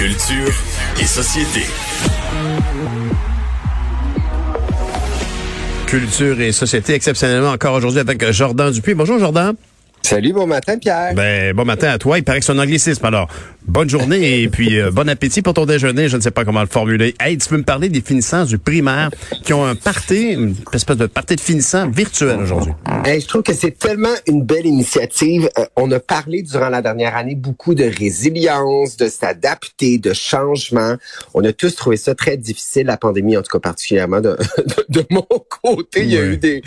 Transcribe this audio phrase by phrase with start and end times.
[0.00, 0.54] Culture
[0.98, 1.60] et société.
[5.86, 8.94] Culture et société, exceptionnellement encore aujourd'hui avec Jordan Dupuis.
[8.94, 9.52] Bonjour Jordan.
[10.00, 11.12] Salut, bon matin Pierre.
[11.14, 12.16] Ben, bon matin à toi.
[12.16, 13.04] Il paraît que c'est un anglicisme.
[13.04, 13.28] Alors,
[13.66, 16.08] bonne journée et puis euh, bon appétit pour ton déjeuner.
[16.08, 17.14] Je ne sais pas comment le formuler.
[17.20, 19.10] Hey, tu peux me parler des finissants du primaire
[19.44, 22.72] qui ont un party, une espèce de party de finissants virtuel aujourd'hui.
[23.04, 25.48] Hey, je trouve que c'est tellement une belle initiative.
[25.58, 30.96] Euh, on a parlé durant la dernière année beaucoup de résilience, de s'adapter, de changement.
[31.34, 34.36] On a tous trouvé ça très difficile, la pandémie, en tout cas particulièrement de,
[34.88, 35.26] de, mon
[35.62, 36.02] côté.
[36.02, 36.62] Il y a eu des,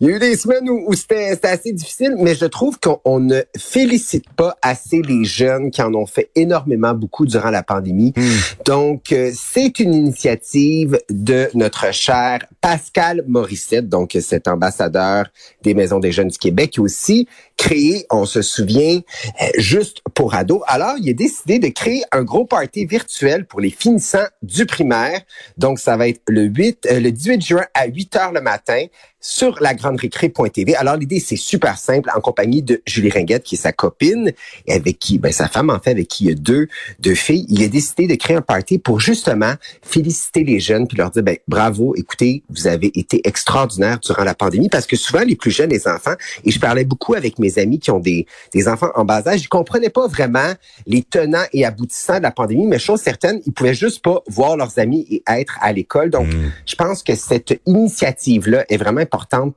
[0.00, 3.20] il y a eu des semaines où, où c'était assez difficile, mais je trouve qu'on
[3.20, 8.12] ne félicite pas assez les jeunes qui en ont fait énormément beaucoup durant la pandémie.
[8.16, 8.22] Hmm.
[8.64, 15.26] Donc, euh, c'est une initiative de notre cher Pascal Morissette, donc cet ambassadeur
[15.62, 20.62] des Maisons des Jeunes du Québec, aussi créé, on se souvient, euh, juste pour ados.
[20.66, 25.20] Alors, il a décidé de créer un gros party virtuel pour les finissants du primaire.
[25.56, 28.86] Donc, ça va être le 8, euh, le 18 juin à 8 heures le matin
[29.26, 30.76] sur la grande récré.tv.
[30.76, 34.32] Alors, l'idée, c'est super simple, en compagnie de Julie Ringuette, qui est sa copine,
[34.66, 36.68] et avec qui, ben, sa femme, en fait, avec qui il y a deux,
[37.00, 37.46] deux filles.
[37.48, 41.22] Il a décidé de créer un party pour justement féliciter les jeunes puis leur dire,
[41.22, 45.50] ben, bravo, écoutez, vous avez été extraordinaire durant la pandémie parce que souvent, les plus
[45.50, 48.90] jeunes, les enfants, et je parlais beaucoup avec mes amis qui ont des, des enfants
[48.94, 50.52] en bas âge, ils comprenaient pas vraiment
[50.86, 54.58] les tenants et aboutissants de la pandémie, mais chose certaine, ils pouvaient juste pas voir
[54.58, 56.10] leurs amis et être à l'école.
[56.10, 56.52] Donc, mmh.
[56.66, 59.00] je pense que cette initiative-là est vraiment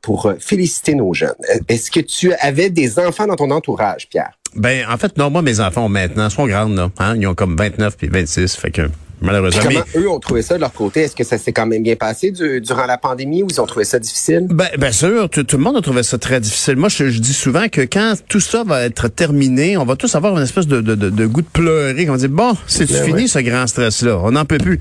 [0.01, 1.35] pour euh, féliciter nos jeunes.
[1.68, 4.31] Est-ce que tu avais des enfants dans ton entourage, Pierre?
[4.56, 6.90] Ben, en fait, non, moi, mes enfants maintenant sont grands, là.
[7.00, 7.16] Hein?
[7.18, 8.90] Ils ont comme 29 puis 26, fait que
[9.22, 9.61] malheureusement.
[9.63, 11.01] comment eux ont trouvé ça de leur côté?
[11.01, 13.85] Est-ce que ça s'est quand même bien passé durant la pandémie ou ils ont trouvé
[13.85, 14.47] ça difficile?
[14.50, 16.75] Ben, bien sûr, tout, le monde a trouvé ça très difficile.
[16.75, 20.38] Moi, je, dis souvent que quand tout ça va être terminé, on va tous avoir
[20.38, 22.09] une espèce de, de, de, goût de pleurer.
[22.09, 24.19] On dit, bon, c'est ben fini ce grand stress-là?
[24.23, 24.79] On n'en peut plus.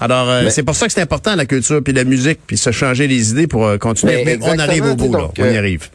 [0.00, 2.70] Alors, euh, c'est pour ça que c'est important la culture, puis la musique, puis se
[2.70, 4.24] changer les idées pour euh, continuer.
[4.24, 5.30] Mais on arrive au bout, là.
[5.38, 5.88] On y euh, arrive.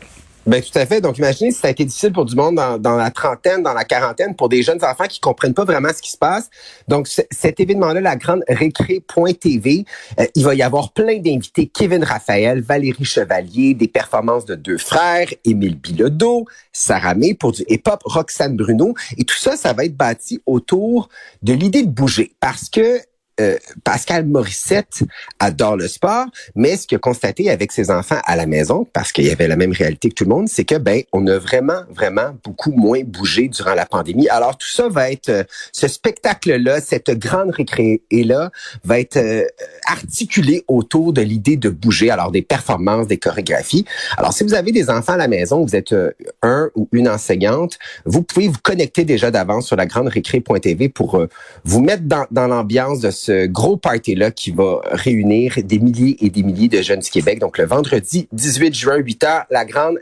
[0.50, 1.00] Ben tout à fait.
[1.00, 3.84] Donc imaginez si ça a été difficile pour du monde dans, la trentaine, dans la
[3.84, 6.50] quarantaine, pour des jeunes enfants qui comprennent pas vraiment ce qui se passe.
[6.88, 9.86] Donc cet événement-là, la grande récré.tv,
[10.20, 11.68] euh, il va y avoir plein d'invités.
[11.68, 17.64] Kevin Raphaël, Valérie Chevalier, des performances de deux frères, Émile Bilodeau, Sarah May pour du
[17.70, 18.96] hip-hop, Roxane Bruno.
[19.20, 21.10] Et tout ça, ça va être bâti autour
[21.44, 22.32] de l'idée de bouger.
[22.40, 23.00] Parce que
[23.40, 25.04] euh, Pascal Morissette
[25.40, 29.12] adore le sport, mais ce qu'il a constaté avec ses enfants à la maison, parce
[29.12, 31.38] qu'il y avait la même réalité que tout le monde, c'est que ben on a
[31.38, 34.28] vraiment vraiment beaucoup moins bougé durant la pandémie.
[34.30, 38.52] Alors tout ça va être euh, ce spectacle-là, cette grande récré là,
[38.84, 39.46] va être euh,
[39.88, 42.10] articulé autour de l'idée de bouger.
[42.10, 43.86] Alors des performances, des chorégraphies.
[44.18, 45.96] Alors si vous avez des enfants à la maison, vous êtes
[46.42, 51.26] un ou une enseignante, vous pouvez vous connecter déjà d'avance sur la grande récré.tv pour
[51.64, 56.30] vous mettre dans, dans l'ambiance de ce gros party-là qui va réunir des milliers et
[56.30, 57.40] des milliers de jeunes du Québec.
[57.40, 59.98] Donc, le vendredi 18 juin, 8 h, la grande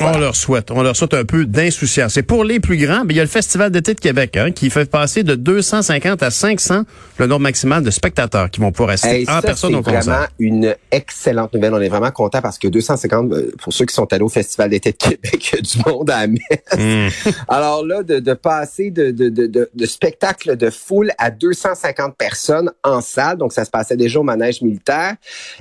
[0.00, 2.16] On leur souhaite, on leur souhaite un peu d'insouciance.
[2.16, 4.50] Et pour les plus grands, ben, il y a le Festival d'été de Québec hein,
[4.50, 6.82] qui fait passer de 250 à 500
[7.18, 10.02] le nombre maximal de spectateurs qui vont pouvoir assister en personne au concert.
[10.02, 11.74] C'est vraiment une excellente nouvelle.
[11.74, 14.70] On est vraiment content parce que 250, euh, pour ceux qui sont allés au Festival
[14.70, 17.10] d'été de Québec, il y a du monde à la hmm.
[17.46, 22.72] Alors là, de, de passer de, de, de, de, spectacle de foule à 250 personnes
[22.82, 25.14] en salle, donc ça se passait déjà au manège militaire,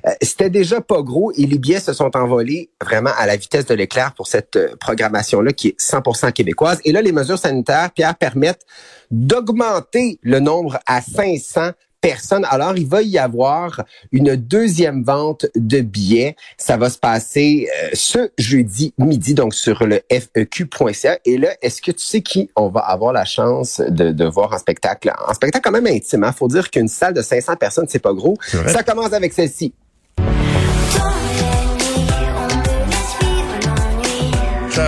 [0.07, 3.67] euh, c'était déjà pas gros et les billets se sont envolés vraiment à la vitesse
[3.67, 6.79] de l'éclair pour cette euh, programmation-là qui est 100% québécoise.
[6.85, 8.65] Et là, les mesures sanitaires, Pierre, permettent
[9.11, 11.71] d'augmenter le nombre à 500
[12.01, 12.45] personnes.
[12.49, 13.81] Alors, il va y avoir
[14.11, 16.35] une deuxième vente de billets.
[16.57, 21.17] Ça va se passer euh, ce jeudi midi, donc sur le feq.ca.
[21.25, 24.53] Et là, est-ce que tu sais qui on va avoir la chance de, de voir
[24.53, 25.11] en spectacle?
[25.27, 26.21] En spectacle quand même intime.
[26.23, 26.31] Il hein?
[26.33, 28.37] faut dire qu'une salle de 500 personnes, c'est pas gros.
[28.67, 29.73] Ça commence avec celle-ci.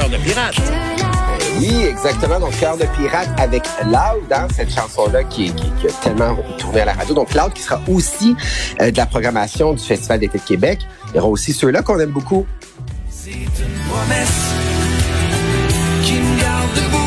[0.06, 0.56] Cœur de pirate.
[1.58, 2.40] Oui, exactement.
[2.40, 6.86] Donc, Cœur de pirate avec Loud, hein, cette chanson-là qui, qui, a tellement tourné à
[6.86, 7.16] la radio.
[7.16, 8.36] Donc, Loud qui sera aussi
[8.82, 10.80] euh, de la programmation du Festival d'été de Québec.
[11.10, 12.46] Il y aura aussi ceux-là qu'on aime beaucoup.
[13.10, 14.54] C'est une promesse
[16.04, 17.05] qui me garde debout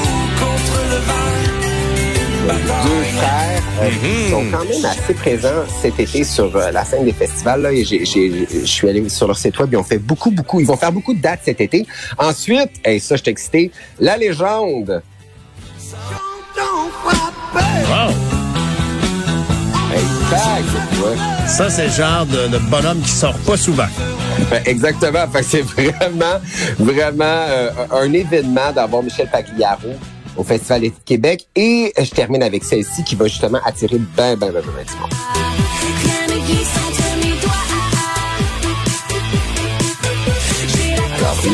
[3.80, 7.62] euh, qui sont quand même assez présents cet été sur euh, la scène des festivals.
[7.62, 10.30] Là, et j'ai- j'ai- je suis allé sur leur site web, ils ont fait beaucoup,
[10.30, 11.86] beaucoup, ils vont faire beaucoup de dates cet été.
[12.18, 13.70] Ensuite, et ça, je suis excité,
[14.00, 15.02] la légende.
[17.90, 18.12] Wow.
[19.90, 21.16] Ouais.
[21.46, 23.86] Ça, c'est le genre de, de bonhomme qui sort pas souvent.
[24.50, 25.26] Ben, Exactement.
[25.32, 26.38] Fait que c'est vraiment,
[26.78, 29.88] vraiment euh, un événement d'avoir Michel Pagliaro
[30.38, 31.48] au Festival de Québec.
[31.54, 34.84] Et je termine avec celle-ci qui va justement attirer ben, ben, ben, ben, ben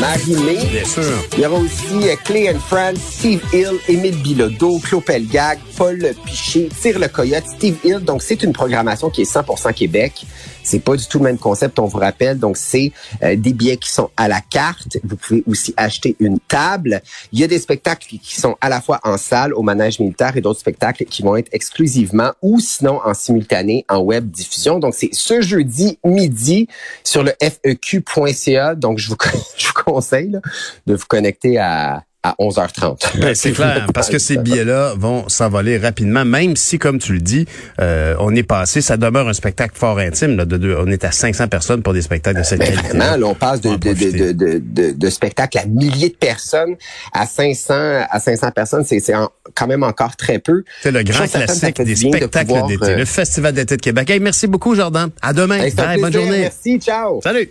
[0.05, 0.57] Marie-Mé.
[0.69, 1.03] Bien sûr.
[1.33, 5.97] Il y aura aussi euh, Clay and Friends, Steve Hill, Émile Bilodeau, Claude Pelgag, Paul
[6.25, 7.99] Piché, Tire le Coyote, Steve Hill.
[8.01, 10.25] Donc, c'est une programmation qui est 100% Québec.
[10.65, 12.39] C'est pas du tout le même concept, on vous rappelle.
[12.39, 12.91] Donc, c'est
[13.23, 14.97] euh, des billets qui sont à la carte.
[15.03, 17.01] Vous pouvez aussi acheter une table.
[17.31, 20.35] Il y a des spectacles qui sont à la fois en salle, au manège militaire
[20.37, 24.79] et d'autres spectacles qui vont être exclusivement ou sinon en simultané en web diffusion.
[24.79, 26.67] Donc, c'est ce jeudi midi
[27.03, 28.73] sur le feq.ca.
[28.73, 29.17] Donc, je vous,
[29.57, 30.39] je vous conseille là,
[30.87, 33.19] de vous connecter à, à 11h30.
[33.19, 37.19] Ben, c'est clair, parce que ces billets-là vont s'envoler rapidement, même si, comme tu le
[37.19, 37.45] dis,
[37.79, 40.35] euh, on est passé, ça demeure un spectacle fort intime.
[40.35, 42.97] Là, de, on est à 500 personnes pour des spectacles de cette Ben, qualité.
[42.97, 46.75] vraiment, là, on passe de, de, de, spectacles à milliers de personnes
[47.13, 47.73] à 500
[48.09, 48.83] à 500 personnes.
[48.85, 49.01] C'est
[49.53, 50.63] quand même encore très peu.
[50.81, 54.09] C'est le grand classique des spectacles d'été, euh, le Festival d'été de Québec.
[54.09, 55.09] Hey, merci beaucoup, Jordan.
[55.21, 55.59] À demain.
[55.59, 56.39] Hey, Bye, bonne journée.
[56.39, 57.21] Merci, ciao.
[57.21, 57.49] Salut.